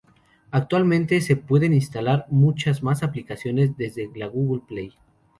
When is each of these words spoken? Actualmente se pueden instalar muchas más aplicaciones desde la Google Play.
Actualmente 0.49 1.21
se 1.21 1.35
pueden 1.35 1.73
instalar 1.75 2.25
muchas 2.31 2.81
más 2.81 3.03
aplicaciones 3.03 3.77
desde 3.77 4.09
la 4.15 4.25
Google 4.25 4.63
Play. 4.67 4.95